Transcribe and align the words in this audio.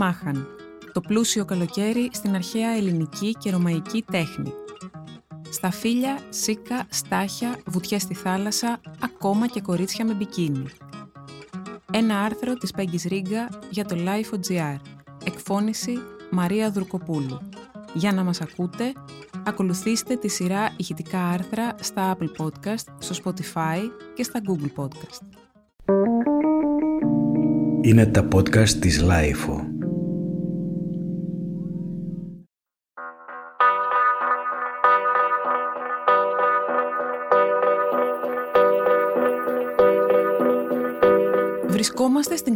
Μάχαν, 0.00 0.46
το 0.92 1.00
πλούσιο 1.00 1.44
καλοκαίρι 1.44 2.08
στην 2.12 2.34
αρχαία 2.34 2.70
ελληνική 2.70 3.32
και 3.32 3.50
ρωμαϊκή 3.50 4.04
τέχνη. 4.10 4.52
Στα 5.50 5.70
φύλλα, 5.70 6.18
σίκα, 6.28 6.86
στάχια, 6.88 7.58
βουτιές 7.66 8.02
στη 8.02 8.14
θάλασσα, 8.14 8.80
ακόμα 9.00 9.46
και 9.46 9.60
κορίτσια 9.60 10.04
με 10.04 10.12
μπικίνι. 10.14 10.64
Ένα 11.92 12.20
άρθρο 12.20 12.54
της 12.54 12.70
Πέγγις 12.70 13.02
Ρίγκα 13.04 13.48
για 13.70 13.84
το 13.84 13.96
Life.gr. 13.98 14.76
Εκφώνηση 15.24 15.98
Μαρία 16.30 16.70
Δουρκοπούλου. 16.70 17.38
Για 17.94 18.12
να 18.12 18.24
μας 18.24 18.40
ακούτε, 18.40 18.92
ακολουθήστε 19.46 20.16
τη 20.16 20.28
σειρά 20.28 20.70
ηχητικά 20.76 21.24
άρθρα 21.24 21.74
στα 21.80 22.16
Apple 22.16 22.44
Podcast, 22.44 22.84
στο 22.98 23.14
Spotify 23.24 23.78
και 24.14 24.22
στα 24.22 24.40
Google 24.48 24.82
Podcast. 24.82 25.38
Είναι 27.80 28.06
τα 28.06 28.28
podcast 28.32 28.68
της 28.68 29.04
Lifeo. 29.04 29.67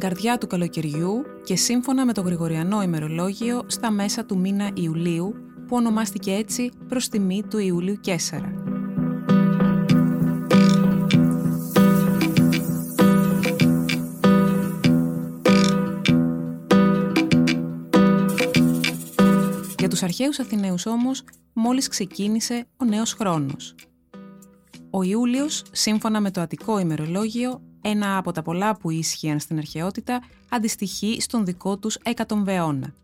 Καρδιά 0.03 0.39
του 0.39 0.47
καλοκαιριού 0.47 1.23
και 1.45 1.57
σύμφωνα 1.57 2.07
με 2.07 2.13
το 2.13 2.21
Γρηγοριανό 2.21 2.83
ημερολόγιο 2.83 3.63
στα 3.67 3.91
μέσα 3.91 4.25
του 4.25 4.39
μήνα 4.39 4.71
Ιουλίου 4.75 5.35
που 5.67 5.77
ονομάστηκε 5.77 6.33
έτσι 6.33 6.71
προς 6.89 7.09
τιμή 7.09 7.43
του 7.51 7.59
Ιουλίου 7.59 8.01
Κέσσαρα. 8.01 8.53
Για 19.79 19.89
τους 19.89 20.03
αρχαίους 20.03 20.39
Αθηναίους 20.39 20.87
όμως 20.87 21.25
μόλις 21.53 21.89
ξεκίνησε 21.89 22.67
ο 22.77 22.85
νέος 22.85 23.13
χρόνος. 23.13 23.75
Ο 24.91 25.03
Ιούλιος, 25.03 25.63
σύμφωνα 25.73 26.21
με 26.21 26.31
το 26.31 26.41
Αττικό 26.41 26.79
ημερολόγιο, 26.79 27.61
ένα 27.83 28.17
από 28.17 28.33
τα 28.33 28.43
πολλά 28.43 28.77
που 28.77 28.91
ίσχυαν 28.91 29.41
στην 29.41 29.59
αρχαιότητα, 29.59 30.23
αντιστοιχεί 30.49 31.21
στον 31.21 31.45
δικό 31.45 31.79
τους 31.79 31.97
εκατομβεώνα. 32.03 32.95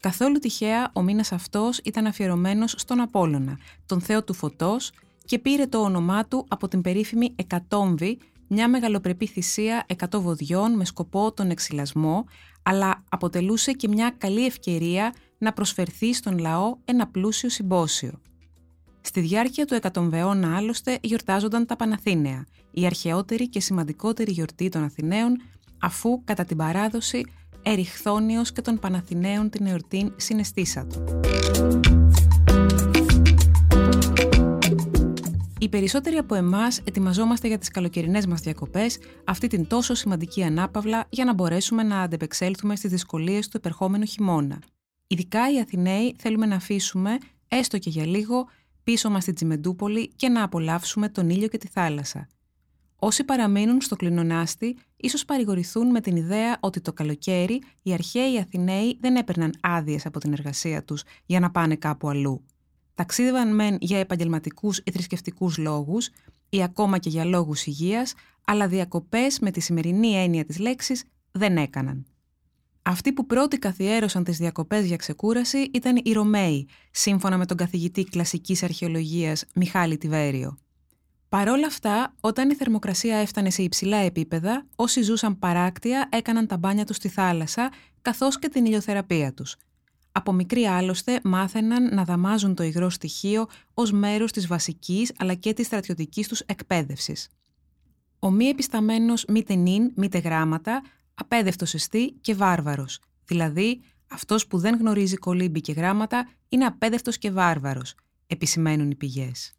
Καθόλου 0.00 0.38
τυχαία 0.38 0.90
ο 0.92 1.02
μήνας 1.02 1.32
αυτός 1.32 1.78
ήταν 1.84 2.06
αφιερωμένος 2.06 2.74
στον 2.78 3.00
Απόλλωνα, 3.00 3.58
τον 3.86 4.00
θεό 4.00 4.24
του 4.24 4.34
φωτός 4.34 4.92
και 5.24 5.38
πήρε 5.38 5.66
το 5.66 5.78
όνομά 5.78 6.26
του 6.26 6.44
από 6.48 6.68
την 6.68 6.80
περίφημη 6.80 7.32
Εκατόμβη, 7.36 8.18
μια 8.48 8.68
μεγαλοπρεπή 8.68 9.26
θυσία 9.26 9.84
εκατό 9.86 10.36
με 10.76 10.84
σκοπό 10.84 11.32
τον 11.32 11.50
εξυλασμό, 11.50 12.24
αλλά 12.62 13.04
αποτελούσε 13.08 13.72
και 13.72 13.88
μια 13.88 14.14
καλή 14.18 14.46
ευκαιρία 14.46 15.14
να 15.38 15.52
προσφερθεί 15.52 16.14
στον 16.14 16.38
λαό 16.38 16.76
ένα 16.84 17.06
πλούσιο 17.06 17.48
συμπόσιο. 17.48 18.20
Στη 19.04 19.20
διάρκεια 19.20 19.66
του 19.66 19.74
εκατομβεώνα 19.74 20.56
άλλωστε 20.56 20.98
γιορτάζονταν 21.02 21.66
τα 21.66 21.76
Παναθήναια, 21.76 22.46
η 22.70 22.86
αρχαιότερη 22.86 23.48
και 23.48 23.60
σημαντικότερη 23.60 24.32
γιορτή 24.32 24.68
των 24.68 24.82
Αθηναίων, 24.82 25.42
αφού 25.78 26.24
κατά 26.24 26.44
την 26.44 26.56
παράδοση 26.56 27.24
Εριχθόνιος 27.62 28.52
και 28.52 28.60
των 28.60 28.78
Παναθηναίων 28.78 29.50
την 29.50 29.66
εορτήν 29.66 30.12
συναισθήσα 30.16 30.86
του. 30.86 31.20
Οι 35.58 35.68
περισσότεροι 35.68 36.16
από 36.16 36.34
εμάς 36.34 36.78
ετοιμαζόμαστε 36.84 37.48
για 37.48 37.58
τις 37.58 37.68
καλοκαιρινές 37.68 38.26
μας 38.26 38.40
διακοπές 38.40 38.98
αυτή 39.24 39.46
την 39.46 39.66
τόσο 39.66 39.94
σημαντική 39.94 40.42
ανάπαυλα 40.42 41.06
για 41.08 41.24
να 41.24 41.34
μπορέσουμε 41.34 41.82
να 41.82 42.00
αντεπεξέλθουμε 42.00 42.76
στις 42.76 42.90
δυσκολίες 42.90 43.48
του 43.48 43.56
επερχόμενου 43.56 44.04
χειμώνα. 44.04 44.58
Ειδικά 45.06 45.52
οι 45.52 45.60
Αθηναίοι 45.60 46.14
θέλουμε 46.18 46.46
να 46.46 46.56
αφήσουμε, 46.56 47.18
έστω 47.48 47.78
και 47.78 47.90
για 47.90 48.06
λίγο, 48.06 48.48
πίσω 48.84 49.10
μας 49.10 49.22
στη 49.22 49.32
Τσιμεντούπολη 49.32 50.08
και 50.16 50.28
να 50.28 50.42
απολαύσουμε 50.42 51.08
τον 51.08 51.30
ήλιο 51.30 51.48
και 51.48 51.58
τη 51.58 51.68
θάλασσα. 51.68 52.28
Όσοι 52.96 53.24
παραμείνουν 53.24 53.80
στο 53.80 53.96
κλινονάστη, 53.96 54.76
ίσως 54.96 55.24
παρηγορηθούν 55.24 55.90
με 55.90 56.00
την 56.00 56.16
ιδέα 56.16 56.56
ότι 56.60 56.80
το 56.80 56.92
καλοκαίρι 56.92 57.62
οι 57.82 57.92
αρχαίοι 57.92 58.38
Αθηναίοι 58.38 58.98
δεν 59.00 59.16
έπαιρναν 59.16 59.54
άδειες 59.60 60.06
από 60.06 60.18
την 60.18 60.32
εργασία 60.32 60.84
τους 60.84 61.02
για 61.26 61.40
να 61.40 61.50
πάνε 61.50 61.76
κάπου 61.76 62.08
αλλού. 62.08 62.44
Ταξίδευαν 62.94 63.54
μεν 63.54 63.76
για 63.80 63.98
επαγγελματικούς 63.98 64.78
ή 64.78 64.90
θρησκευτικούς 64.90 65.58
λόγους 65.58 66.10
ή 66.48 66.62
ακόμα 66.62 66.98
και 66.98 67.08
για 67.08 67.24
λόγους 67.24 67.66
υγείας, 67.66 68.14
αλλά 68.44 68.68
διακοπές 68.68 69.38
με 69.38 69.50
τη 69.50 69.60
σημερινή 69.60 70.14
έννοια 70.14 70.44
της 70.44 70.58
λέξης 70.58 71.04
δεν 71.32 71.56
έκαναν. 71.56 72.06
Αυτοί 72.82 73.12
που 73.12 73.26
πρώτοι 73.26 73.58
καθιέρωσαν 73.58 74.24
τις 74.24 74.36
διακοπές 74.36 74.86
για 74.86 74.96
ξεκούραση 74.96 75.70
ήταν 75.72 76.00
οι 76.04 76.12
Ρωμαίοι, 76.12 76.68
σύμφωνα 76.90 77.38
με 77.38 77.46
τον 77.46 77.56
καθηγητή 77.56 78.04
κλασικής 78.04 78.62
αρχαιολογίας 78.62 79.44
Μιχάλη 79.54 79.96
Τιβέριο. 79.96 80.58
Παρόλα 81.28 81.66
αυτά, 81.66 82.14
όταν 82.20 82.50
η 82.50 82.54
θερμοκρασία 82.54 83.16
έφτανε 83.16 83.50
σε 83.50 83.62
υψηλά 83.62 83.96
επίπεδα, 83.96 84.66
όσοι 84.76 85.02
ζούσαν 85.02 85.38
παράκτια 85.38 86.08
έκαναν 86.12 86.46
τα 86.46 86.56
μπάνια 86.56 86.84
τους 86.84 86.96
στη 86.96 87.08
θάλασσα, 87.08 87.72
καθώς 88.02 88.38
και 88.38 88.48
την 88.48 88.64
ηλιοθεραπεία 88.64 89.34
τους. 89.34 89.56
Από 90.12 90.32
μικρή 90.32 90.66
άλλωστε 90.66 91.20
μάθαιναν 91.24 91.94
να 91.94 92.04
δαμάζουν 92.04 92.54
το 92.54 92.62
υγρό 92.62 92.90
στοιχείο 92.90 93.46
ως 93.74 93.92
μέρος 93.92 94.32
της 94.32 94.46
βασικής 94.46 95.12
αλλά 95.18 95.34
και 95.34 95.52
της 95.52 95.66
στρατιωτικής 95.66 96.28
τους 96.28 96.40
εκπαίδευσης. 96.40 97.28
Ο 98.18 98.30
μη 98.30 98.44
επισταμένος 98.44 99.24
μήτε 99.28 99.54
νυν, 99.54 99.92
μήτε 99.94 100.18
γράμματα 100.18 100.82
απέδευτος 101.14 101.74
εστί 101.74 102.12
και 102.20 102.34
βάρβαρος. 102.34 103.00
Δηλαδή, 103.24 103.82
αυτός 104.10 104.46
που 104.46 104.58
δεν 104.58 104.76
γνωρίζει 104.76 105.16
κολύμπη 105.16 105.60
και 105.60 105.72
γράμματα 105.72 106.28
είναι 106.48 106.64
απέδευτος 106.64 107.18
και 107.18 107.30
βάρβαρος, 107.30 107.94
επισημαίνουν 108.26 108.90
οι 108.90 108.94
πηγές. 108.94 109.52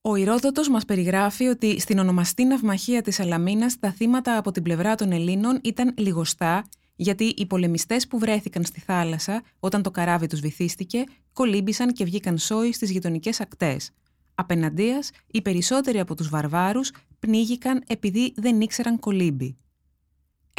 Ο 0.00 0.16
Ηρόδοτος 0.16 0.68
μας 0.68 0.84
περιγράφει 0.84 1.46
ότι 1.46 1.80
στην 1.80 1.98
ονομαστή 1.98 2.44
ναυμαχία 2.44 3.02
της 3.02 3.20
Αλαμίνας 3.20 3.78
τα 3.78 3.92
θύματα 3.92 4.36
από 4.36 4.50
την 4.50 4.62
πλευρά 4.62 4.94
των 4.94 5.12
Ελλήνων 5.12 5.60
ήταν 5.62 5.94
λιγοστά, 5.96 6.68
γιατί 6.96 7.24
οι 7.24 7.46
πολεμιστές 7.46 8.06
που 8.06 8.18
βρέθηκαν 8.18 8.64
στη 8.64 8.80
θάλασσα 8.80 9.42
όταν 9.60 9.82
το 9.82 9.90
καράβι 9.90 10.26
τους 10.26 10.40
βυθίστηκε, 10.40 11.04
κολύμπησαν 11.32 11.92
και 11.92 12.04
βγήκαν 12.04 12.38
σόι 12.38 12.72
στις 12.72 12.90
γειτονικές 12.90 13.40
ακτές. 13.40 13.90
Απέναντίας, 14.34 15.10
οι 15.26 15.42
περισσότεροι 15.42 15.98
από 15.98 16.14
τους 16.14 16.28
βαρβάρους 16.28 16.90
πνίγηκαν 17.18 17.82
επειδή 17.86 18.32
δεν 18.36 18.60
ήξεραν 18.60 18.98
κολύμπη. 18.98 19.56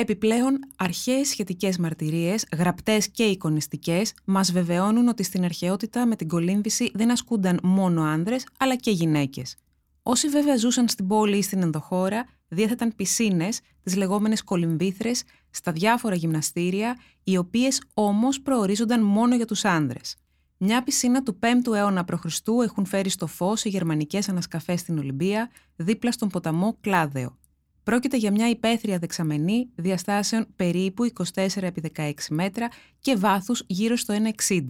Επιπλέον, 0.02 0.60
αρχαίες 0.76 1.28
σχετικές 1.28 1.78
μαρτυρίες, 1.78 2.46
γραπτές 2.58 3.10
και 3.10 3.24
εικονιστικές, 3.24 4.14
μας 4.26 4.52
βεβαιώνουν 4.52 5.08
ότι 5.08 5.24
στην 5.24 5.44
αρχαιότητα 5.44 6.06
με 6.06 6.16
την 6.16 6.28
κολύμβηση 6.28 6.92
δεν 6.94 7.12
ασκούνταν 7.12 7.60
μόνο 7.64 8.04
άνδρες, 8.04 8.46
αλλά 8.58 8.76
και 8.76 8.92
γυναίκες. 8.92 9.56
Όσοι 10.04 10.28
βέβαια 10.28 10.58
ζούσαν 10.58 10.88
στην 10.88 11.08
πόλη 11.08 11.38
ή 11.38 11.42
στην 11.42 11.62
ενδοχώρα, 11.62 12.26
διέθεταν 12.48 12.96
πισίνες, 12.96 13.60
τις 13.84 13.96
λεγόμενες 13.96 14.44
κολυμβήθρες, 14.44 15.24
στα 15.50 15.72
διάφορα 15.72 16.16
γυμναστήρια, 16.16 16.98
οι 17.24 17.38
οποίες 17.38 17.82
όμως 17.94 18.42
προορίζονταν 18.42 19.04
μόνο 19.04 19.36
για 19.36 19.46
τους 19.46 19.66
άνδρες. 19.66 20.16
Μια 20.58 20.84
πισίνα 20.84 21.24
του 21.24 21.40
5ου 21.40 21.74
αιώνα 21.74 22.06
π.Χ. 22.06 22.26
έχουν 22.64 22.86
φέρει 22.86 23.10
στο 23.10 23.28
φως 23.28 23.64
οι 23.66 23.70
γερμανικές 23.70 24.30
ανασκαφές 24.30 24.80
στην 24.80 24.98
Ολυμπία, 24.98 25.50
δίπλα 25.76 26.12
στον 26.12 26.30
ποταμό 26.30 26.78
Κλάδεο. 26.82 27.38
Πρόκειται 27.84 28.18
για 28.18 28.32
μια 28.32 28.50
υπαίθρια 28.50 28.98
δεξαμενή 28.98 29.70
διαστάσεων 29.76 30.46
περίπου 30.56 31.12
24 31.34 31.48
επί 31.62 31.92
16 31.96 32.12
μέτρα 32.30 32.68
και 33.00 33.16
βάθους 33.16 33.64
γύρω 33.68 33.96
στο 33.96 34.16
1,60. 34.48 34.62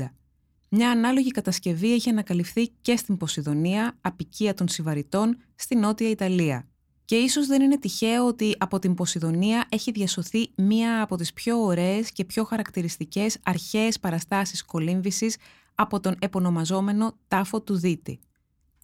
Μια 0.70 0.90
ανάλογη 0.92 1.32
κατασκευή 1.32 1.94
έχει 1.94 2.10
ανακαλυφθεί 2.10 2.68
και 2.82 2.96
στην 2.96 3.18
Ποσειδονία, 3.18 3.98
απικία 4.02 4.54
των 4.54 4.68
Σιβαριτών, 4.68 5.38
στη 5.56 5.76
Νότια 5.76 6.10
Ιταλία. 6.10 6.68
Και 7.06 7.16
ίσως 7.16 7.48
δεν 7.48 7.62
είναι 7.62 7.80
τυχαίο 7.80 8.28
ότι 8.28 8.56
από 8.58 8.80
την 8.80 8.94
Ποσειδονία 8.94 9.66
έχει 9.70 9.92
διασωθεί 9.92 10.52
μία 10.56 11.02
από 11.02 11.16
τις 11.16 11.34
πιο 11.34 11.58
ωραίες 11.64 12.12
και 12.12 12.26
πιο 12.26 12.44
χαρακτηριστικές 12.44 13.38
αρχαίες 13.44 14.00
παραστάσεις 14.00 14.66
κολύμβησης 14.66 15.38
από 15.76 16.00
τον 16.00 16.16
επωνομαζόμενο 16.20 17.18
τάφο 17.28 17.62
του 17.62 17.78
Δίτη. 17.78 18.20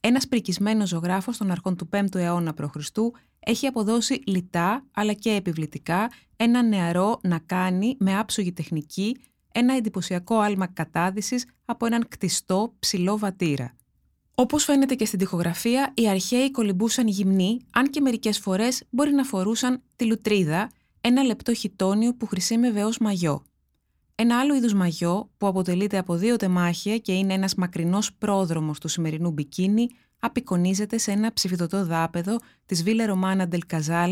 Ένας 0.08 0.28
πρικισμένος 0.28 0.90
ζωγράφος 0.90 1.38
των 1.38 1.52
αρχών 1.52 1.76
του 1.76 1.90
5ου 1.92 2.16
αιώνα 2.16 2.54
π.Χ. 2.54 2.76
έχει 3.40 3.68
αποδώσει 3.68 4.22
λιτά 4.26 4.86
αλλά 4.92 5.14
και 5.14 5.32
επιβλητικά 5.32 6.12
ένα 6.36 6.64
νεαρό 6.64 7.20
να 7.24 7.40
κάνει 7.40 7.96
με 8.00 8.18
άψογη 8.18 8.52
τεχνική 8.54 9.18
ένα 9.52 9.74
εντυπωσιακό 9.76 10.40
άλμα 10.40 10.68
κατάδυσης 10.68 11.46
από 11.66 11.86
έναν 11.86 12.06
κτιστό 12.08 12.74
ψηλό 12.80 13.18
βατήρα. 13.18 13.76
Όπως 14.36 14.64
φαίνεται 14.64 14.96
και 14.96 15.06
στην 15.06 15.20
τοιχογραφία, 15.20 15.94
οι 15.96 16.10
αρχαίοι 16.10 16.52
κολυμπούσαν 16.52 17.08
γυμνοί, 17.08 17.60
αν 17.72 17.90
και 17.90 18.02
μερικές 18.02 18.40
φορές 18.40 18.84
μπορεί 18.90 19.12
να 19.12 19.24
φορούσαν 19.24 19.82
τη 19.96 20.06
λουτρίδα, 20.06 20.72
ένα 21.02 21.24
λεπτό 21.24 21.54
χιτόνιο 21.54 22.14
που 22.16 22.26
χρησιμεύε 22.26 22.84
ως 22.84 22.98
μαγιό. 22.98 23.44
Ένα 24.18 24.40
άλλο 24.40 24.56
είδους 24.56 24.74
μαγιό, 24.74 25.30
που 25.38 25.48
αποτελείται 25.48 25.98
από 25.98 26.16
δύο 26.16 26.36
τεμάχια 26.36 26.98
και 26.98 27.12
είναι 27.12 27.34
ένας 27.34 27.56
μακρινός 27.56 28.14
πρόδρομος 28.14 28.80
του 28.80 28.88
σημερινού 28.88 29.32
μπικίνι, 29.32 29.88
απεικονίζεται 30.20 30.98
σε 30.98 31.12
ένα 31.12 31.34
ψηφιδωτό 31.34 31.86
δάπεδο 31.86 32.38
της 32.66 32.84
Βίλε 32.84 33.06
Ρωμάνα 33.06 33.48
Ντελ 33.48 33.62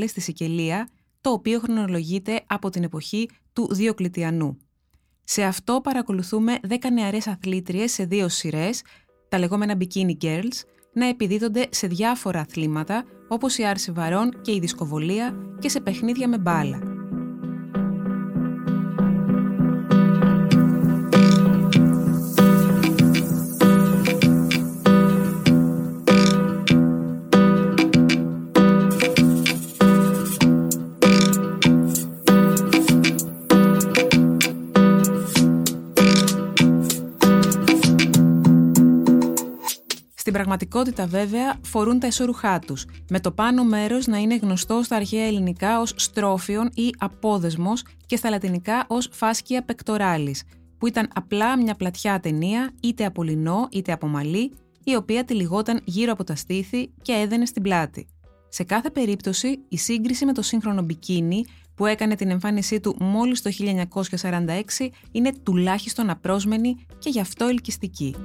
στη 0.07 0.21
Σικελία, 0.21 0.89
το 1.21 1.29
οποίο 1.29 1.59
χρονολογείται 1.59 2.43
από 2.47 2.69
την 2.69 2.83
εποχή 2.83 3.29
του 3.53 3.73
Διοκλητιανού. 3.73 4.57
Σε 5.23 5.43
αυτό 5.43 5.81
παρακολουθούμε 5.83 6.59
10 6.69 6.75
νεαρές 6.93 7.27
αθλήτριες 7.27 7.91
σε 7.91 8.05
δύο 8.05 8.29
σειρές, 8.29 8.81
τα 9.29 9.39
λεγόμενα 9.39 9.77
Bikini 9.79 10.17
Girls, 10.21 10.61
να 10.93 11.07
επιδίδονται 11.07 11.67
σε 11.71 11.87
διάφορα 11.87 12.39
αθλήματα 12.39 13.05
όπως 13.27 13.57
η 13.57 13.63
άρση 13.65 13.91
βαρών 13.91 14.41
και 14.41 14.51
η 14.51 14.59
δισκοβολία 14.59 15.35
και 15.59 15.69
σε 15.69 15.79
παιχνίδια 15.79 16.27
με 16.27 16.37
μπάλα. 16.37 16.92
Πραγματικότητα 40.53 41.05
βέβαια 41.07 41.55
φορούν 41.61 41.99
τα 41.99 42.07
εσωρουχά 42.07 42.59
τους, 42.59 42.85
με 43.09 43.19
το 43.19 43.31
πάνω 43.31 43.63
μέρος 43.63 44.07
να 44.07 44.17
είναι 44.17 44.35
γνωστό 44.35 44.83
στα 44.83 44.95
αρχαία 44.95 45.25
ελληνικά 45.25 45.79
ως 45.79 45.93
στρόφιον 45.95 46.69
ή 46.73 46.89
απόδεσμος 46.97 47.83
και 48.05 48.15
στα 48.15 48.29
λατινικά 48.29 48.85
ως 48.87 49.09
φάσκια 49.11 49.63
πεκτοράλης, 49.63 50.43
που 50.77 50.87
ήταν 50.87 51.09
απλά 51.13 51.57
μια 51.57 51.75
πλατιά 51.75 52.19
ταινία 52.19 52.71
είτε 52.81 53.05
από 53.05 53.23
λινό 53.23 53.67
είτε 53.71 53.91
από 53.91 54.07
μαλλί, 54.07 54.51
η 54.83 54.95
οποία 54.95 55.25
τυλιγόταν 55.25 55.81
γύρω 55.83 56.11
από 56.11 56.23
τα 56.23 56.35
στήθη 56.35 56.91
και 57.01 57.11
έδαινε 57.11 57.45
στην 57.45 57.61
πλάτη. 57.61 58.07
Σε 58.49 58.63
κάθε 58.63 58.89
περίπτωση, 58.89 59.59
η 59.69 59.77
σύγκριση 59.77 60.25
με 60.25 60.33
το 60.33 60.41
σύγχρονο 60.41 60.81
μπικίνι 60.81 61.45
που 61.75 61.85
έκανε 61.85 62.15
την 62.15 62.29
εμφάνισή 62.29 62.79
του 62.79 62.95
μόλις 62.99 63.41
το 63.41 63.51
1946 64.21 64.89
είναι 65.11 65.31
τουλάχιστον 65.43 66.09
απρόσμενη 66.09 66.75
και 66.99 67.09
γι' 67.09 67.19
αυτό 67.19 67.45
ελκυστική. 67.45 68.15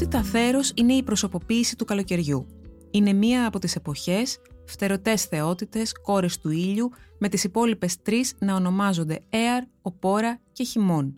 Θεότητα 0.00 0.28
θέρος 0.28 0.72
είναι 0.74 0.92
η 0.92 1.02
προσωποποίηση 1.02 1.76
του 1.76 1.84
καλοκαιριού. 1.84 2.46
Είναι 2.90 3.12
μία 3.12 3.46
από 3.46 3.58
τις 3.58 3.76
εποχές, 3.76 4.38
φτερωτές 4.64 5.24
θεότητες, 5.24 5.92
κόρες 6.02 6.38
του 6.38 6.50
ήλιου, 6.50 6.90
με 7.18 7.28
τις 7.28 7.44
υπόλοιπες 7.44 8.02
τρεις 8.02 8.34
να 8.38 8.54
ονομάζονται 8.54 9.20
Έαρ, 9.28 9.62
Οπόρα 9.82 10.40
και 10.52 10.64
Χιμών. 10.64 11.16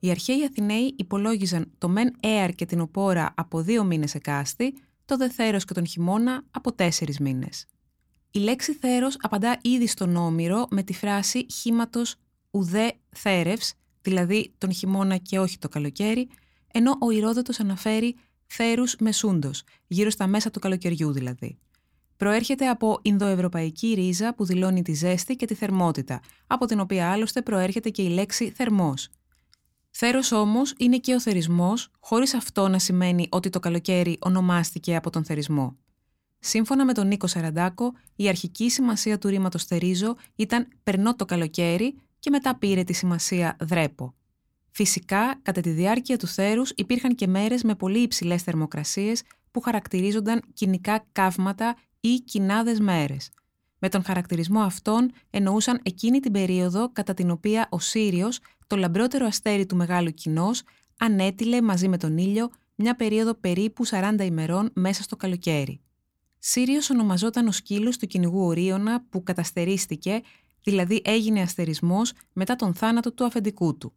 Οι 0.00 0.10
αρχαίοι 0.10 0.44
Αθηναίοι 0.44 0.94
υπολόγιζαν 0.96 1.72
το 1.78 1.88
μεν 1.88 2.16
Έαρ 2.20 2.50
και 2.54 2.66
την 2.66 2.80
Οπόρα 2.80 3.32
από 3.36 3.60
δύο 3.62 3.84
μήνες 3.84 4.14
εκάστη, 4.14 4.74
το 5.04 5.16
δε 5.16 5.28
θέρος 5.28 5.64
και 5.64 5.74
τον 5.74 5.86
χειμώνα 5.86 6.44
από 6.50 6.72
τέσσερις 6.72 7.18
μήνες. 7.18 7.66
Η 8.30 8.38
λέξη 8.38 8.72
θέρος 8.72 9.16
απαντά 9.20 9.58
ήδη 9.62 9.86
στον 9.86 10.16
Όμηρο 10.16 10.66
με 10.70 10.82
τη 10.82 10.92
φράση 10.92 11.46
χήματος 11.52 12.14
ουδέ 12.50 12.92
θέρευς, 13.16 13.74
δηλαδή 14.02 14.54
τον 14.58 14.72
χειμώνα 14.72 15.16
και 15.16 15.38
όχι 15.38 15.58
το 15.58 15.68
καλοκαίρι, 15.68 16.28
ενώ 16.72 16.96
ο 17.00 17.10
Ηρόδοτος 17.10 17.60
αναφέρει 17.60 18.16
θέρους 18.46 18.96
μεσούντος, 19.00 19.62
γύρω 19.86 20.10
στα 20.10 20.26
μέσα 20.26 20.50
του 20.50 20.58
καλοκαιριού 20.58 21.12
δηλαδή. 21.12 21.58
Προέρχεται 22.16 22.68
από 22.68 22.98
Ινδοευρωπαϊκή 23.02 23.94
ρίζα 23.94 24.34
που 24.34 24.44
δηλώνει 24.44 24.82
τη 24.82 24.92
ζέστη 24.92 25.36
και 25.36 25.46
τη 25.46 25.54
θερμότητα, 25.54 26.20
από 26.46 26.66
την 26.66 26.80
οποία 26.80 27.10
άλλωστε 27.10 27.42
προέρχεται 27.42 27.90
και 27.90 28.02
η 28.02 28.08
λέξη 28.08 28.50
θερμός. 28.50 29.08
Θέρος 29.90 30.32
όμως 30.32 30.74
είναι 30.76 30.98
και 30.98 31.14
ο 31.14 31.20
θερισμός, 31.20 31.90
χωρίς 32.00 32.34
αυτό 32.34 32.68
να 32.68 32.78
σημαίνει 32.78 33.26
ότι 33.30 33.50
το 33.50 33.60
καλοκαίρι 33.60 34.18
ονομάστηκε 34.20 34.96
από 34.96 35.10
τον 35.10 35.24
θερισμό. 35.24 35.76
Σύμφωνα 36.38 36.84
με 36.84 36.92
τον 36.92 37.06
Νίκο 37.06 37.26
Σαραντάκο, 37.26 37.92
η 38.16 38.28
αρχική 38.28 38.70
σημασία 38.70 39.18
του 39.18 39.28
ρήματος 39.28 39.64
θερίζω 39.64 40.16
ήταν 40.36 40.68
«περνώ 40.82 41.16
το 41.16 41.24
καλοκαίρι» 41.24 41.94
και 42.18 42.30
μετά 42.30 42.58
πήρε 42.58 42.84
τη 42.84 42.92
σημασία 42.92 43.56
«δρέπω». 43.60 44.14
Φυσικά, 44.70 45.38
κατά 45.42 45.60
τη 45.60 45.70
διάρκεια 45.70 46.16
του 46.16 46.26
θέρους 46.26 46.70
υπήρχαν 46.76 47.14
και 47.14 47.26
μέρες 47.26 47.62
με 47.62 47.74
πολύ 47.74 47.98
υψηλές 47.98 48.42
θερμοκρασίες 48.42 49.22
που 49.50 49.60
χαρακτηρίζονταν 49.60 50.42
κοινικά 50.52 51.06
καύματα 51.12 51.76
ή 52.00 52.14
κοινάδες 52.14 52.80
μέρες. 52.80 53.30
Με 53.78 53.88
τον 53.88 54.04
χαρακτηρισμό 54.04 54.60
αυτόν 54.60 55.10
εννοούσαν 55.30 55.80
εκείνη 55.82 56.20
την 56.20 56.32
περίοδο 56.32 56.92
κατά 56.92 57.14
την 57.14 57.30
οποία 57.30 57.66
ο 57.70 57.78
Σύριος, 57.78 58.40
το 58.66 58.76
λαμπρότερο 58.76 59.26
αστέρι 59.26 59.66
του 59.66 59.76
μεγάλου 59.76 60.10
κοινός, 60.10 60.62
ανέτειλε 60.98 61.62
μαζί 61.62 61.88
με 61.88 61.96
τον 61.96 62.18
ήλιο 62.18 62.50
μια 62.74 62.96
περίοδο 62.96 63.34
περίπου 63.34 63.86
40 63.86 64.14
ημερών 64.20 64.70
μέσα 64.74 65.02
στο 65.02 65.16
καλοκαίρι. 65.16 65.80
Σύριος 66.38 66.90
ονομαζόταν 66.90 67.46
ο 67.46 67.52
σκύλος 67.52 67.96
του 67.96 68.06
κυνηγού 68.06 68.44
Ορίωνα 68.44 69.04
που 69.08 69.22
καταστερίστηκε, 69.22 70.20
δηλαδή 70.62 71.02
έγινε 71.04 71.40
αστερισμός 71.40 72.12
μετά 72.32 72.56
τον 72.56 72.74
θάνατο 72.74 73.12
του 73.12 73.24
αφεντικού 73.24 73.78
του. 73.78 73.94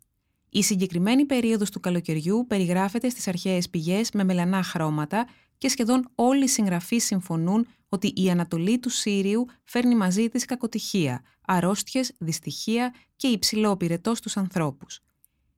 Η 0.55 0.63
συγκεκριμένη 0.63 1.25
περίοδος 1.25 1.69
του 1.69 1.79
καλοκαιριού 1.79 2.45
περιγράφεται 2.47 3.09
στις 3.09 3.27
αρχαίες 3.27 3.69
πηγές 3.69 4.11
με 4.11 4.23
μελανά 4.23 4.63
χρώματα 4.63 5.27
και 5.57 5.69
σχεδόν 5.69 6.09
όλοι 6.15 6.43
οι 6.43 6.47
συγγραφείς 6.47 7.05
συμφωνούν 7.05 7.67
ότι 7.89 8.13
η 8.15 8.29
Ανατολή 8.29 8.79
του 8.79 8.89
Σύριου 8.89 9.45
φέρνει 9.63 9.95
μαζί 9.95 10.29
της 10.29 10.45
κακοτυχία, 10.45 11.21
αρρώστιες, 11.45 12.11
δυστυχία 12.17 12.93
και 13.15 13.27
υψηλό 13.27 13.77
πυρετός 13.77 14.17
στους 14.17 14.37
ανθρώπους. 14.37 14.99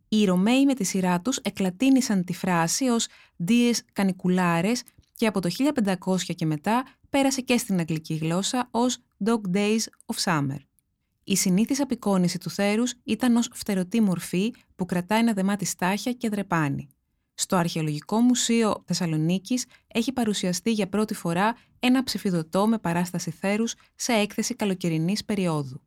Οι 0.07 0.25
Ρωμαίοι 0.25 0.65
με 0.65 0.73
τη 0.73 0.83
σειρά 0.83 1.21
τους 1.21 1.37
εκλατίνησαν 1.37 2.23
τη 2.23 2.33
φράση 2.33 2.85
ως 2.85 3.07
«dies 3.47 3.75
caniculares» 3.93 4.79
και 5.15 5.27
από 5.27 5.41
το 5.41 5.49
1500 5.49 6.35
και 6.35 6.45
μετά 6.45 6.85
πέρασε 7.09 7.41
και 7.41 7.57
στην 7.57 7.79
αγγλική 7.79 8.13
γλώσσα 8.13 8.67
ως 8.71 8.97
«dog 9.25 9.55
days 9.55 9.83
of 10.05 10.23
summer». 10.23 10.57
Η 11.27 11.35
συνήθις 11.35 11.81
απεικόνηση 11.81 12.37
του 12.37 12.49
θέρους 12.49 12.93
ήταν 13.03 13.35
ως 13.35 13.49
φτερωτή 13.53 14.01
μορφή 14.01 14.53
που 14.75 14.85
κρατάει 14.85 15.19
ένα 15.19 15.33
δεμάτι 15.33 15.65
στάχια 15.65 16.11
και 16.11 16.29
δρεπάνει. 16.29 16.87
Στο 17.33 17.55
Αρχαιολογικό 17.55 18.19
Μουσείο 18.19 18.83
Θεσσαλονίκης 18.85 19.65
έχει 19.87 20.11
παρουσιαστεί 20.11 20.71
για 20.71 20.87
πρώτη 20.89 21.13
φορά 21.13 21.55
ένα 21.79 22.03
ψηφιδωτό 22.03 22.67
με 22.67 22.77
παράσταση 22.77 23.31
θέρους 23.31 23.75
σε 23.95 24.13
έκθεση 24.13 24.55
καλοκαιρινής 24.55 25.25
περίοδου. 25.25 25.81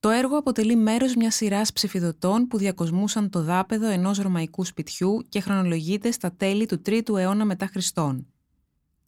Το 0.00 0.08
έργο 0.08 0.36
αποτελεί 0.38 0.76
μέρος 0.76 1.14
μιας 1.14 1.34
σειράς 1.34 1.72
ψηφιδωτών 1.72 2.46
που 2.46 2.58
διακοσμούσαν 2.58 3.30
το 3.30 3.42
δάπεδο 3.42 3.86
ενός 3.86 4.18
ρωμαϊκού 4.18 4.64
σπιτιού 4.64 5.26
και 5.28 5.40
χρονολογείται 5.40 6.10
στα 6.10 6.32
τέλη 6.32 6.66
του 6.66 6.82
3ου 6.86 7.16
αιώνα 7.16 7.44
μετά 7.44 7.66
Χριστόν. 7.66 8.26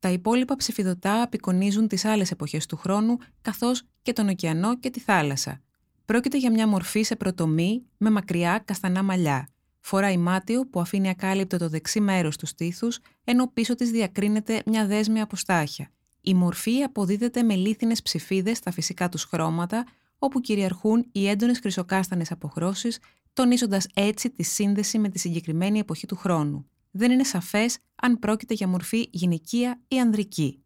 Τα 0.01 0.09
υπόλοιπα 0.09 0.57
ψηφιδωτά 0.57 1.23
απεικονίζουν 1.23 1.89
τις 1.89 2.05
άλλες 2.05 2.31
εποχές 2.31 2.67
του 2.67 2.77
χρόνου, 2.77 3.17
καθώς 3.43 3.83
και 4.03 4.13
τον 4.13 4.29
ωκεανό 4.29 4.79
και 4.79 4.91
τη 4.91 5.01
θάλασσα. 5.01 5.61
Πρόκειται 6.05 6.39
για 6.39 6.51
μια 6.51 6.67
μορφή 6.67 7.03
σε 7.03 7.17
πρωτομή 7.17 7.83
με 7.97 8.11
μακριά 8.11 8.63
καστανά 8.65 9.03
μαλλιά. 9.03 9.49
Φοράει 9.81 10.17
μάτιο 10.17 10.67
που 10.67 10.81
αφήνει 10.81 11.09
ακάλυπτο 11.09 11.57
το 11.59 11.69
δεξί 11.69 12.01
μέρος 12.01 12.37
του 12.37 12.47
στήθους, 12.47 12.99
ενώ 13.25 13.51
πίσω 13.53 13.75
της 13.75 13.91
διακρίνεται 13.91 14.63
μια 14.67 14.87
δέσμη 14.87 15.21
από 15.21 15.37
στάχια. 15.37 15.91
Η 16.21 16.35
μορφή 16.35 16.83
αποδίδεται 16.83 17.43
με 17.43 17.55
λίθινες 17.55 18.03
ψηφίδες 18.03 18.57
στα 18.57 18.71
φυσικά 18.71 19.09
τους 19.09 19.25
χρώματα, 19.25 19.87
όπου 20.19 20.41
κυριαρχούν 20.41 21.09
οι 21.13 21.29
έντονες 21.29 21.59
χρυσοκάστανες 21.59 22.31
αποχρώσεις, 22.31 22.99
τονίζοντας 23.33 23.87
έτσι 23.95 24.31
τη 24.31 24.43
σύνδεση 24.43 24.99
με 24.99 25.09
τη 25.09 25.19
συγκεκριμένη 25.19 25.79
εποχή 25.79 26.07
του 26.07 26.17
χρόνου 26.17 26.67
δεν 26.91 27.11
είναι 27.11 27.25
σαφές 27.25 27.79
αν 27.95 28.19
πρόκειται 28.19 28.55
για 28.55 28.69
μορφή 28.69 29.09
γυναικεία 29.11 29.81
ή 29.89 30.01
ανδρική. 30.01 30.65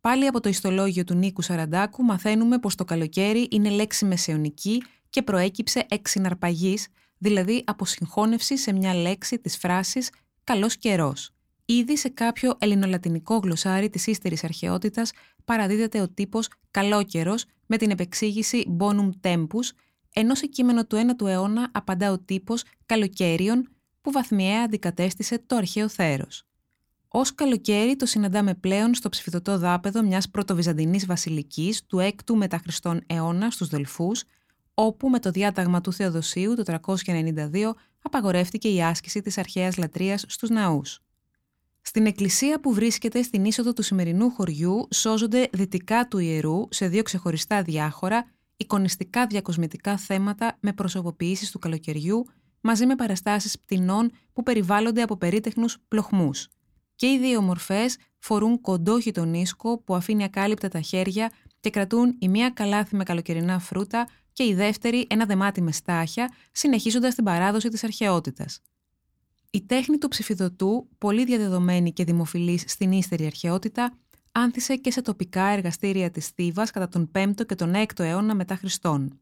Πάλι 0.00 0.26
από 0.26 0.40
το 0.40 0.48
ιστολόγιο 0.48 1.04
του 1.04 1.14
Νίκου 1.14 1.42
Σαραντάκου 1.42 2.02
μαθαίνουμε 2.02 2.58
πως 2.58 2.74
το 2.74 2.84
καλοκαίρι 2.84 3.48
είναι 3.50 3.70
λέξη 3.70 4.04
μεσαιωνική 4.04 4.82
και 5.10 5.22
προέκυψε 5.22 5.86
εξ 5.88 6.10
συναρπαγής, 6.10 6.88
δηλαδή 7.18 7.62
από 7.66 7.84
συγχώνευση 7.84 8.58
σε 8.58 8.72
μια 8.72 8.94
λέξη 8.94 9.38
της 9.38 9.56
φράσης 9.56 10.10
«καλός 10.44 10.76
καιρός». 10.76 11.30
Ήδη 11.64 11.96
σε 11.96 12.08
κάποιο 12.08 12.56
ελληνολατινικό 12.58 13.36
γλωσσάρι 13.36 13.90
της 13.90 14.06
ύστερης 14.06 14.44
αρχαιότητας 14.44 15.12
παραδίδεται 15.44 16.00
ο 16.00 16.08
τύπος 16.08 16.48
«καλό 16.70 17.02
καιρός» 17.02 17.44
με 17.66 17.76
την 17.76 17.90
επεξήγηση 17.90 18.76
«bonum 18.80 19.10
tempus», 19.20 19.70
ενώ 20.12 20.34
σε 20.34 20.46
κείμενο 20.46 20.86
του 20.86 20.96
1ου 20.96 21.26
αιώνα 21.26 21.70
απαντά 21.72 22.12
ο 22.12 22.18
τύπος 22.18 22.64
«καλοκαίριον» 22.86 23.68
που 24.00 24.12
βαθμιαία 24.12 24.62
αντικατέστησε 24.62 25.42
το 25.46 25.56
αρχαίο 25.56 25.88
θέρος. 25.88 26.44
Ω 27.08 27.20
καλοκαίρι 27.34 27.96
το 27.96 28.06
συναντάμε 28.06 28.54
πλέον 28.54 28.94
στο 28.94 29.08
ψηφιδωτό 29.08 29.58
δάπεδο 29.58 30.02
μιας 30.02 30.28
πρωτοβυζαντινής 30.30 31.06
βασιλικής 31.06 31.86
του 31.86 31.98
6ου 31.98 32.34
μετά 32.34 32.58
Χριστόν 32.58 33.00
αιώνα 33.06 33.50
στους 33.50 33.68
Δελφούς, 33.68 34.24
όπου 34.74 35.08
με 35.08 35.18
το 35.18 35.30
διάταγμα 35.30 35.80
του 35.80 35.92
Θεοδοσίου 35.92 36.54
το 36.54 36.62
392 36.62 37.74
απαγορεύτηκε 38.02 38.68
η 38.68 38.82
άσκηση 38.82 39.20
της 39.20 39.38
αρχαίας 39.38 39.76
λατρείας 39.76 40.24
στους 40.28 40.48
ναούς. 40.48 41.00
Στην 41.82 42.06
εκκλησία 42.06 42.60
που 42.60 42.72
βρίσκεται 42.72 43.22
στην 43.22 43.44
είσοδο 43.44 43.72
του 43.72 43.82
σημερινού 43.82 44.30
χωριού 44.30 44.88
σώζονται 44.94 45.48
δυτικά 45.52 46.08
του 46.08 46.18
ιερού 46.18 46.66
σε 46.70 46.88
δύο 46.88 47.02
ξεχωριστά 47.02 47.62
διάχωρα 47.62 48.26
εικονιστικά 48.56 49.26
διακοσμητικά 49.26 49.96
θέματα 49.96 50.56
με 50.60 50.72
προσωποποιήσεις 50.72 51.50
του 51.50 51.58
καλοκαιριού 51.58 52.26
μαζί 52.60 52.86
με 52.86 52.94
παραστάσεις 52.94 53.58
πτηνών 53.58 54.10
που 54.32 54.42
περιβάλλονται 54.42 55.02
από 55.02 55.16
περίτεχνους 55.16 55.78
πλοχμούς. 55.88 56.48
Και 56.94 57.06
οι 57.06 57.18
δύο 57.18 57.40
μορφές 57.40 57.96
φορούν 58.18 58.60
κοντό 58.60 58.98
ίσκο 59.32 59.78
που 59.78 59.94
αφήνει 59.94 60.24
ακάλυπτα 60.24 60.68
τα 60.68 60.80
χέρια 60.80 61.32
και 61.60 61.70
κρατούν 61.70 62.16
η 62.18 62.28
μία 62.28 62.50
καλάθι 62.50 62.96
με 62.96 63.04
καλοκαιρινά 63.04 63.58
φρούτα 63.58 64.08
και 64.32 64.44
η 64.44 64.54
δεύτερη 64.54 65.06
ένα 65.10 65.26
δεμάτι 65.26 65.60
με 65.62 65.72
στάχια, 65.72 66.32
συνεχίζοντας 66.52 67.14
την 67.14 67.24
παράδοση 67.24 67.68
της 67.68 67.84
αρχαιότητας. 67.84 68.60
Η 69.50 69.62
τέχνη 69.62 69.98
του 69.98 70.08
ψηφιδωτού, 70.08 70.88
πολύ 70.98 71.24
διαδεδομένη 71.24 71.92
και 71.92 72.04
δημοφιλής 72.04 72.64
στην 72.66 72.92
ύστερη 72.92 73.26
αρχαιότητα, 73.26 73.98
άνθησε 74.32 74.76
και 74.76 74.90
σε 74.90 75.02
τοπικά 75.02 75.44
εργαστήρια 75.44 76.10
της 76.10 76.28
Θήβας 76.28 76.70
κατά 76.70 76.88
τον 76.88 77.10
5ο 77.14 77.46
και 77.46 77.54
τον 77.54 77.72
6ο 77.74 78.04
αιώνα 78.04 78.34
μετά 78.34 78.56
Χριστόν. 78.56 79.20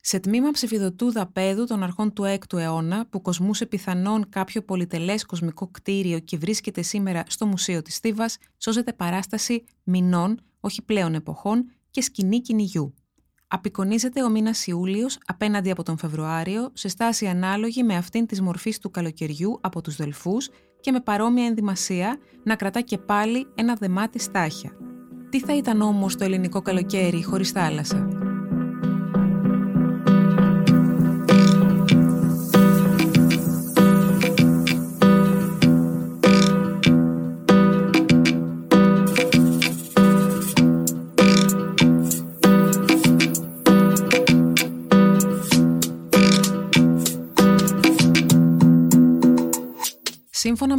Σε 0.00 0.18
τμήμα 0.18 0.50
ψηφιδωτού 0.50 1.12
δαπέδου 1.12 1.66
των 1.66 1.82
αρχών 1.82 2.12
του 2.12 2.22
6ου 2.22 2.58
αιώνα, 2.58 3.06
που 3.10 3.22
κοσμούσε 3.22 3.66
πιθανόν 3.66 4.28
κάποιο 4.28 4.62
πολυτελές 4.62 5.24
κοσμικό 5.24 5.68
κτίριο 5.68 6.18
και 6.18 6.36
βρίσκεται 6.36 6.82
σήμερα 6.82 7.22
στο 7.28 7.46
Μουσείο 7.46 7.82
της 7.82 7.98
Θήβας, 7.98 8.38
σώζεται 8.58 8.92
παράσταση 8.92 9.64
μηνών, 9.82 10.40
όχι 10.60 10.82
πλέον 10.82 11.14
εποχών, 11.14 11.70
και 11.90 12.02
σκηνή 12.02 12.40
κυνηγιού. 12.40 12.94
Απεικονίζεται 13.48 14.22
ο 14.22 14.28
μήνας 14.28 14.66
Ιούλιος 14.66 15.18
απέναντι 15.26 15.70
από 15.70 15.82
τον 15.82 15.98
Φεβρουάριο, 15.98 16.70
σε 16.72 16.88
στάση 16.88 17.26
ανάλογη 17.26 17.82
με 17.82 17.96
αυτήν 17.96 18.26
της 18.26 18.40
μορφής 18.40 18.78
του 18.78 18.90
καλοκαιριού 18.90 19.58
από 19.60 19.80
τους 19.80 19.96
Δελφούς 19.96 20.48
και 20.80 20.92
με 20.92 21.00
παρόμοια 21.00 21.46
ενδυμασία 21.46 22.18
να 22.44 22.56
κρατά 22.56 22.80
και 22.80 22.98
πάλι 22.98 23.46
ένα 23.54 23.74
δεμάτι 23.74 24.18
στάχια. 24.18 24.72
Τι 25.30 25.40
θα 25.40 25.56
ήταν 25.56 25.80
όμως 25.80 26.16
το 26.16 26.24
ελληνικό 26.24 26.62
καλοκαίρι 26.62 27.24
χωρίς 27.24 27.50
θάλασσα; 27.50 28.08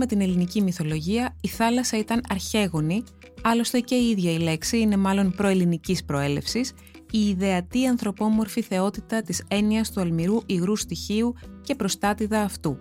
Την 0.09 0.21
ελληνική 0.21 0.61
μυθολογία, 0.61 1.35
η 1.41 1.47
θάλασσα 1.47 1.97
ήταν 1.97 2.21
αρχαίγονη, 2.29 3.03
άλλωστε 3.41 3.79
και 3.79 3.95
η 3.95 4.09
ίδια 4.09 4.31
η 4.31 4.37
λέξη 4.37 4.79
είναι 4.79 4.97
μάλλον 4.97 5.31
προελληνικής 5.31 6.03
προέλευσης, 6.03 6.73
η 7.11 7.19
ιδεατή 7.19 7.85
ανθρωπόμορφη 7.85 8.61
θεότητα 8.61 9.21
της 9.21 9.43
έννοιας 9.47 9.91
του 9.91 10.01
αλμυρού 10.01 10.37
υγρού 10.45 10.75
στοιχείου 10.75 11.33
και 11.61 11.75
προστάτηδα 11.75 12.41
αυτού. 12.41 12.77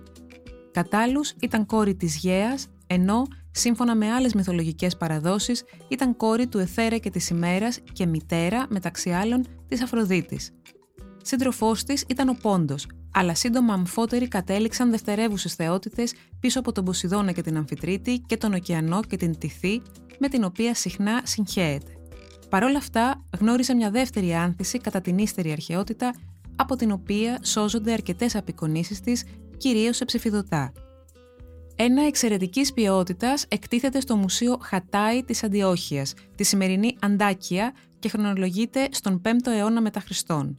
Κατάλλους 0.72 1.34
ήταν 1.40 1.66
κόρη 1.66 1.94
της 1.94 2.16
Γέας, 2.16 2.66
ενώ, 2.86 3.22
σύμφωνα 3.50 3.96
με 3.96 4.10
άλλες 4.10 4.34
μυθολογικές 4.34 4.96
παραδόσεις, 4.96 5.64
ήταν 5.88 6.16
κόρη 6.16 6.46
του 6.46 6.58
Εθέρα 6.58 6.96
και 6.96 7.10
της 7.10 7.28
ημέρας 7.28 7.78
και 7.92 8.06
μητέρα, 8.06 8.66
μεταξύ 8.68 9.10
άλλων, 9.10 9.46
της 9.68 9.82
Αφροδίτης. 9.82 10.52
Σύντροφός 11.22 11.84
της 11.84 12.04
ήταν 12.08 12.28
ο 12.28 12.36
Πόντος, 12.42 12.86
αλλά 13.12 13.34
σύντομα 13.34 13.72
αμφότεροι 13.72 14.28
κατέληξαν 14.28 14.90
δευτερεύουσες 14.90 15.54
θεότητες 15.54 16.14
πίσω 16.40 16.58
από 16.58 16.72
τον 16.72 16.84
Ποσειδώνα 16.84 17.32
και 17.32 17.42
την 17.42 17.56
Αμφιτρίτη 17.56 18.18
και 18.26 18.36
τον 18.36 18.54
Ωκεανό 18.54 19.00
και 19.02 19.16
την 19.16 19.38
Τυθή, 19.38 19.82
με 20.18 20.28
την 20.28 20.44
οποία 20.44 20.74
συχνά 20.74 21.20
συγχέεται. 21.24 21.92
Παρ' 22.48 22.64
όλα 22.64 22.78
αυτά, 22.78 23.24
γνώρισε 23.40 23.74
μια 23.74 23.90
δεύτερη 23.90 24.34
άνθηση 24.34 24.78
κατά 24.78 25.00
την 25.00 25.18
ύστερη 25.18 25.52
αρχαιότητα, 25.52 26.14
από 26.56 26.76
την 26.76 26.90
οποία 26.90 27.38
σώζονται 27.42 27.92
αρκετές 27.92 28.36
απεικονίσεις 28.36 29.00
της, 29.00 29.24
κυρίως 29.56 29.96
σε 29.96 30.04
ψηφιδωτά. 30.04 30.72
Ένα 31.76 32.06
εξαιρετικής 32.06 32.72
ποιότητας 32.72 33.44
εκτίθεται 33.48 34.00
στο 34.00 34.16
Μουσείο 34.16 34.58
Χατάι 34.62 35.24
της 35.24 35.42
Αντιόχειας, 35.42 36.14
τη 36.34 36.44
σημερινή 36.44 36.96
Αντάκια 37.00 37.72
και 37.98 38.08
χρονολογείται 38.08 38.88
στον 38.90 39.20
5ο 39.24 39.50
αιώνα 39.50 39.80
μετά 39.80 40.00
Χριστόν. 40.00 40.58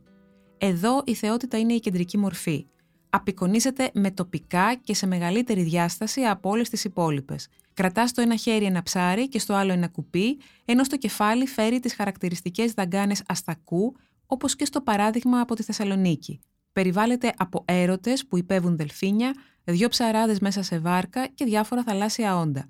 Εδώ 0.61 1.01
η 1.05 1.13
θεότητα 1.13 1.59
είναι 1.59 1.73
η 1.73 1.79
κεντρική 1.79 2.17
μορφή. 2.17 2.67
Απεικονίζεται 3.09 3.91
με 3.93 4.11
τοπικά 4.11 4.75
και 4.75 4.93
σε 4.93 5.07
μεγαλύτερη 5.07 5.61
διάσταση 5.61 6.21
από 6.21 6.49
όλες 6.49 6.69
τις 6.69 6.83
υπόλοιπες. 6.83 7.47
Κρατάς 7.73 8.09
στο 8.09 8.21
ένα 8.21 8.35
χέρι 8.35 8.65
ένα 8.65 8.83
ψάρι 8.83 9.27
και 9.27 9.39
στο 9.39 9.53
άλλο 9.53 9.71
ένα 9.71 9.87
κουπί, 9.87 10.39
ενώ 10.65 10.83
στο 10.83 10.97
κεφάλι 10.97 11.47
φέρει 11.47 11.79
τις 11.79 11.95
χαρακτηριστικές 11.95 12.71
δαγκάνες 12.73 13.23
αστακού, 13.27 13.95
όπως 14.25 14.55
και 14.55 14.65
στο 14.65 14.81
παράδειγμα 14.81 15.39
από 15.39 15.55
τη 15.55 15.63
Θεσσαλονίκη. 15.63 16.39
Περιβάλλεται 16.73 17.33
από 17.37 17.63
έρωτες 17.67 18.25
που 18.25 18.37
υπέβουν 18.37 18.77
δελφίνια, 18.77 19.33
δύο 19.63 19.87
ψαράδες 19.87 20.39
μέσα 20.39 20.63
σε 20.63 20.79
βάρκα 20.79 21.27
και 21.27 21.45
διάφορα 21.45 21.83
θαλάσσια 21.83 22.37
όντα. 22.37 22.65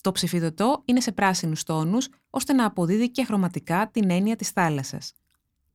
Το 0.00 0.12
ψηφιδωτό 0.12 0.82
είναι 0.84 1.00
σε 1.00 1.12
πράσινους 1.12 1.62
τόνους, 1.62 2.08
ώστε 2.30 2.52
να 2.52 2.64
αποδίδει 2.64 3.10
και 3.10 3.24
χρωματικά 3.24 3.90
την 3.92 4.10
έννοια 4.10 4.36
της 4.36 4.50
θάλασσας. 4.50 5.12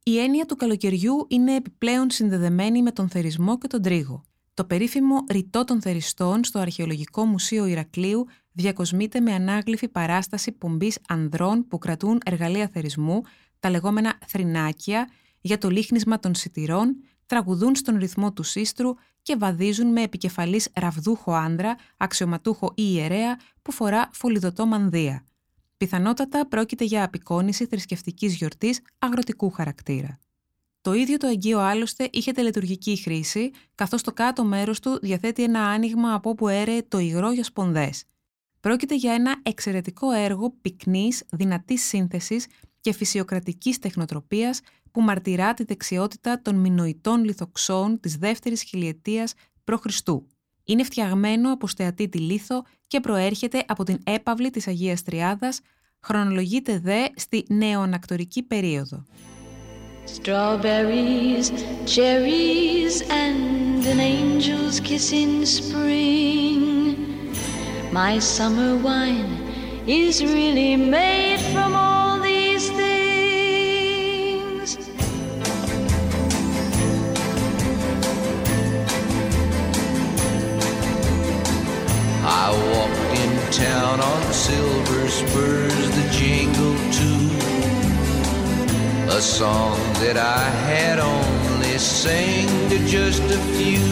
Η 0.04 0.18
έννοια 0.18 0.46
του 0.46 0.56
καλοκαιριού 0.56 1.26
είναι 1.28 1.54
επιπλέον 1.54 2.10
συνδεδεμένη 2.10 2.82
με 2.82 2.90
τον 2.90 3.08
θερισμό 3.08 3.58
και 3.58 3.66
τον 3.66 3.82
τρίγο. 3.82 4.22
Το 4.54 4.64
περίφημο 4.64 5.24
ρητό 5.30 5.64
των 5.64 5.80
θεριστών 5.80 6.44
στο 6.44 6.58
Αρχαιολογικό 6.58 7.24
Μουσείο 7.24 7.66
Ηρακλείου 7.66 8.26
διακοσμείται 8.52 9.20
με 9.20 9.32
ανάγλυφη 9.32 9.88
παράσταση 9.88 10.52
πομπή 10.52 10.92
ανδρών 11.08 11.66
που 11.68 11.78
κρατούν 11.78 12.20
εργαλεία 12.24 12.68
θερισμού, 12.68 13.22
τα 13.60 13.70
λεγόμενα 13.70 14.18
θρηνάκια, 14.26 15.08
για 15.40 15.58
το 15.58 15.68
λίχνισμα 15.68 16.18
των 16.18 16.34
σιτηρών, 16.34 16.96
τραγουδούν 17.26 17.74
στον 17.74 17.98
ρυθμό 17.98 18.32
του 18.32 18.42
σύστρου 18.42 18.94
και 19.22 19.36
βαδίζουν 19.36 19.92
με 19.92 20.02
επικεφαλής 20.02 20.68
ραβδούχο 20.74 21.32
άνδρα, 21.32 21.76
αξιωματούχο 21.96 22.72
ή 22.74 22.82
ιερέα 22.86 23.38
που 23.62 23.72
φορά 23.72 24.10
φωλιδωτό 24.12 24.66
μανδύα. 24.66 25.24
Πιθανότατα 25.82 26.46
πρόκειται 26.46 26.84
για 26.84 27.04
απεικόνηση 27.04 27.66
θρησκευτικής 27.66 28.34
γιορτής 28.34 28.80
αγροτικού 28.98 29.50
χαρακτήρα. 29.50 30.18
Το 30.80 30.92
ίδιο 30.92 31.16
το 31.16 31.26
αγγείο 31.26 31.58
άλλωστε 31.58 32.08
είχε 32.12 32.32
τελετουργική 32.32 32.96
χρήση, 32.96 33.50
καθώς 33.74 34.02
το 34.02 34.12
κάτω 34.12 34.44
μέρος 34.44 34.80
του 34.80 34.98
διαθέτει 35.02 35.42
ένα 35.42 35.60
άνοιγμα 35.60 36.14
από 36.14 36.30
όπου 36.30 36.48
έρεε 36.48 36.82
το 36.82 36.98
υγρό 36.98 37.32
για 37.32 37.44
σπονδές. 37.44 38.04
Πρόκειται 38.60 38.94
για 38.94 39.12
ένα 39.12 39.40
εξαιρετικό 39.42 40.10
έργο 40.10 40.54
πυκνής, 40.60 41.24
δυνατής 41.30 41.82
σύνθεσης 41.82 42.46
και 42.80 42.92
φυσιοκρατικής 42.92 43.78
τεχνοτροπίας 43.78 44.60
που 44.90 45.00
μαρτυρά 45.00 45.54
τη 45.54 45.64
δεξιότητα 45.64 46.42
των 46.42 46.54
μινοητών 46.54 47.24
λιθοξών 47.24 48.00
της 48.00 48.16
δεύτερης 48.16 48.62
χιλιετίας 48.62 49.34
π.Χ. 49.64 49.84
Είναι 50.72 50.84
φτιαγμένο 50.84 51.52
από 51.52 51.66
στεατή 51.66 52.08
λίθο 52.12 52.64
και 52.86 53.00
προέρχεται 53.00 53.64
από 53.66 53.84
την 53.84 53.98
έπαυλη 54.04 54.50
της 54.50 54.66
Αγίας 54.66 55.02
Τριάδας, 55.02 55.60
χρονολογείται 56.00 56.78
δε 56.78 57.04
στη 57.16 57.44
νεοανακτορική 57.48 58.42
περίοδο. 58.42 59.04
Strawberries, 60.16 61.46
cherries 61.94 62.94
and 63.24 63.80
an 63.92 64.00
angel's 64.16 64.78
kiss 64.86 65.06
in 65.22 65.32
spring 65.58 66.60
My 68.00 68.14
summer 68.36 68.72
wine 68.86 69.32
is 69.86 70.14
really 70.36 70.72
made 70.96 71.40
from 71.52 71.70
all 71.82 71.91
silver 84.52 85.08
spurs 85.08 85.86
that 85.96 86.10
jingle 86.12 86.76
too. 86.98 87.22
A 89.18 89.20
song 89.20 89.78
that 90.02 90.18
I 90.18 90.44
had 90.68 90.98
only 90.98 91.78
sang 91.78 92.48
to 92.70 92.78
just 92.86 93.22
a 93.38 93.40
few. 93.56 93.86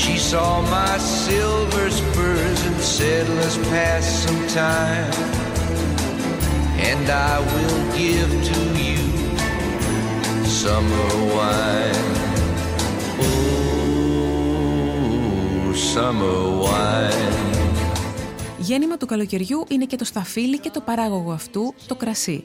She 0.00 0.18
saw 0.18 0.60
my 0.78 0.98
silver 0.98 1.90
spurs 1.90 2.60
and 2.68 2.80
said, 2.80 3.24
Let's 3.38 3.58
pass 3.72 4.04
some 4.24 4.42
time. 4.48 5.12
And 6.90 7.06
I 7.08 7.36
will 7.52 7.80
give 8.02 8.30
to 8.50 8.60
you 8.86 9.02
summer 10.44 11.08
wine. 11.34 12.18
Γέννημα 18.68 18.96
του 18.96 19.06
καλοκαιριού 19.06 19.64
είναι 19.68 19.84
και 19.84 19.96
το 19.96 20.04
σταφύλι 20.04 20.58
και 20.58 20.70
το 20.70 20.80
παράγωγο 20.80 21.32
αυτού, 21.32 21.74
το 21.86 21.94
κρασί. 21.94 22.44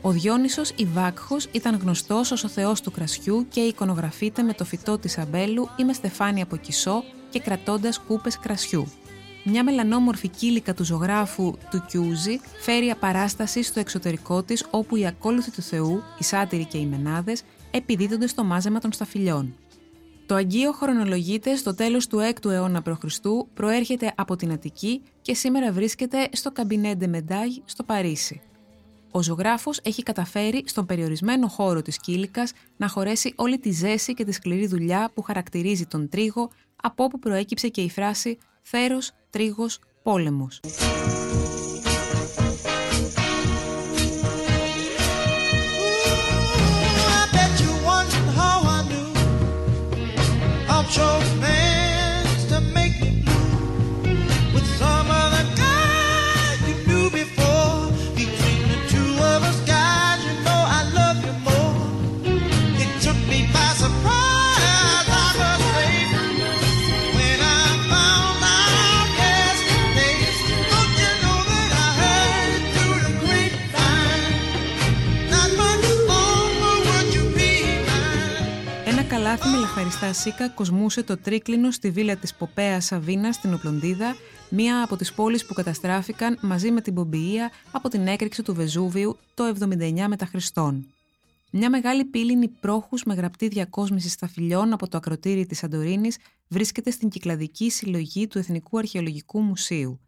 Ο 0.00 0.10
Διόνυσος 0.10 0.72
Ιβάκχος 0.76 1.48
ήταν 1.52 1.78
γνωστός 1.82 2.30
ως 2.30 2.44
ο 2.44 2.48
θεός 2.48 2.80
του 2.80 2.90
κρασιού 2.90 3.46
και 3.50 3.60
εικονογραφείται 3.60 4.42
με 4.42 4.52
το 4.52 4.64
φυτό 4.64 4.98
της 4.98 5.18
αμπέλου 5.18 5.68
ή 5.76 5.84
με 5.84 5.92
στεφάνι 5.92 6.42
από 6.42 6.56
κισό 6.56 7.04
και 7.30 7.40
κρατώντας 7.40 7.98
κούπες 7.98 8.38
κρασιού. 8.38 8.92
Μια 9.44 9.64
μελανόμορφη 9.64 10.28
κύλικα 10.28 10.74
του 10.74 10.84
ζωγράφου 10.84 11.54
του 11.70 11.84
Κιούζη 11.88 12.40
φέρει 12.60 12.90
απαράσταση 12.90 13.62
στο 13.62 13.80
εξωτερικό 13.80 14.42
της 14.42 14.66
όπου 14.70 14.96
οι 14.96 15.06
ακόλουθοι 15.06 15.50
του 15.50 15.62
Θεού, 15.62 16.02
οι 16.18 16.24
σάτυροι 16.24 16.64
και 16.64 16.78
οι 16.78 16.86
μενάδες, 16.86 17.42
επιδίδονται 17.70 18.26
στο 18.26 18.44
μάζεμα 18.44 18.78
των 18.78 18.92
σταφυλιών. 18.92 19.54
Το 20.28 20.34
Αγγείο 20.34 20.72
χρονολογείται 20.72 21.56
στο 21.56 21.74
τέλος 21.74 22.06
του 22.06 22.18
6ου 22.18 22.50
αιώνα 22.50 22.82
π.Χ., 22.82 23.04
προέρχεται 23.54 24.12
από 24.16 24.36
την 24.36 24.52
Αττική 24.52 25.02
και 25.22 25.34
σήμερα 25.34 25.72
βρίσκεται 25.72 26.28
στο 26.32 26.52
Καμπινέντε 26.52 27.06
Μεντάγ 27.06 27.50
στο 27.64 27.82
Παρίσι. 27.82 28.40
Ο 29.10 29.22
ζωγράφος 29.22 29.80
έχει 29.82 30.02
καταφέρει 30.02 30.62
στον 30.66 30.86
περιορισμένο 30.86 31.48
χώρο 31.48 31.82
της 31.82 31.98
Κίλικας 31.98 32.52
να 32.76 32.88
χωρέσει 32.88 33.32
όλη 33.36 33.58
τη 33.58 33.70
ζέση 33.70 34.14
και 34.14 34.24
τη 34.24 34.32
σκληρή 34.32 34.66
δουλειά 34.66 35.10
που 35.14 35.22
χαρακτηρίζει 35.22 35.86
τον 35.86 36.08
τρίγο, 36.08 36.50
από 36.82 37.04
όπου 37.04 37.18
προέκυψε 37.18 37.68
και 37.68 37.80
η 37.80 37.90
φράση 37.90 38.38
«θέρος, 38.62 39.12
τρίγος, 39.30 39.78
πόλεμος». 40.02 40.60
Καλάθι 79.88 80.00
με 80.00 80.06
λαχαριστά 80.06 80.12
σίκα 80.12 80.48
κοσμούσε 80.48 81.02
το 81.02 81.16
τρίκλινο 81.16 81.70
στη 81.70 81.90
βίλα 81.90 82.16
της 82.16 82.34
Ποπέας 82.34 82.84
Σαβίνα 82.84 83.32
στην 83.32 83.54
Οπλοντίδα, 83.54 84.16
μία 84.50 84.82
από 84.82 84.96
τις 84.96 85.12
πόλεις 85.12 85.46
που 85.46 85.54
καταστράφηκαν 85.54 86.38
μαζί 86.42 86.70
με 86.70 86.80
την 86.80 86.94
Πομπιεία 86.94 87.50
από 87.72 87.88
την 87.88 88.06
έκρηξη 88.06 88.42
του 88.42 88.54
Βεζούβιου 88.54 89.18
το 89.34 89.54
79 89.60 90.06
μετά 90.08 90.26
Χριστόν. 90.26 90.86
Μια 91.50 91.70
μεγάλη 91.70 92.04
πύληνη 92.04 92.48
πρόχους 92.48 93.04
με 93.04 93.14
γραπτή 93.14 93.48
διακόσμηση 93.48 94.08
σταφυλιών 94.08 94.72
από 94.72 94.88
το 94.88 94.96
ακροτήρι 94.96 95.46
της 95.46 95.58
Σαντορίνης 95.58 96.16
βρίσκεται 96.48 96.90
στην 96.90 97.08
κυκλαδική 97.08 97.70
συλλογή 97.70 98.26
του 98.26 98.38
Εθνικού 98.38 98.78
Αρχαιολογικού 98.78 99.40
Μουσείου. 99.40 100.00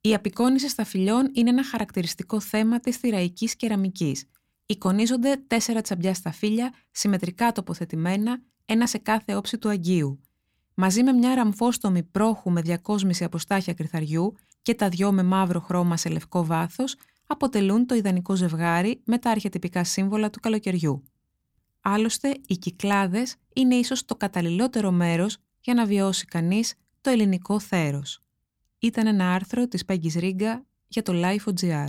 Η 0.00 0.14
απεικόνιση 0.14 0.68
σταφυλιών 0.68 1.30
είναι 1.32 1.50
ένα 1.50 1.64
χαρακτηριστικό 1.64 2.40
θέμα 2.40 2.80
της 2.80 2.96
θηραϊκής 2.96 3.56
κεραμικής– 3.56 4.24
εικονίζονται 4.72 5.36
τέσσερα 5.46 5.80
τσαμπιά 5.80 6.14
σταφύλια, 6.14 6.72
συμμετρικά 6.90 7.52
τοποθετημένα, 7.52 8.42
ένα 8.66 8.86
σε 8.86 8.98
κάθε 8.98 9.36
όψη 9.36 9.58
του 9.58 9.68
Αγίου. 9.68 10.20
Μαζί 10.74 11.02
με 11.02 11.12
μια 11.12 11.34
ραμφόστομη 11.34 12.02
πρόχου 12.02 12.50
με 12.50 12.60
διακόσμηση 12.60 13.24
από 13.24 13.38
στάχια 13.38 13.74
κρυθαριού 13.74 14.34
και 14.62 14.74
τα 14.74 14.88
δυο 14.88 15.12
με 15.12 15.22
μαύρο 15.22 15.60
χρώμα 15.60 15.96
σε 15.96 16.08
λευκό 16.08 16.44
βάθος, 16.44 16.96
αποτελούν 17.26 17.86
το 17.86 17.94
ιδανικό 17.94 18.34
ζευγάρι 18.34 19.00
με 19.04 19.18
τα 19.18 19.30
αρχιετυπικά 19.30 19.84
σύμβολα 19.84 20.30
του 20.30 20.40
καλοκαιριού. 20.40 21.02
Άλλωστε, 21.80 22.36
οι 22.46 22.56
κυκλάδες 22.56 23.36
είναι 23.54 23.74
ίσως 23.74 24.04
το 24.04 24.16
καταλληλότερο 24.16 24.90
μέρος 24.90 25.36
για 25.60 25.74
να 25.74 25.86
βιώσει 25.86 26.24
κανείς 26.24 26.74
το 27.00 27.10
ελληνικό 27.10 27.60
θέρος. 27.60 28.20
Ήταν 28.78 29.06
ένα 29.06 29.34
άρθρο 29.34 29.68
της 29.68 29.84
Πέγγις 29.84 30.14
Ρίγκα 30.14 30.64
για 30.88 31.02
το 31.02 31.12
Life.gr. 31.14 31.88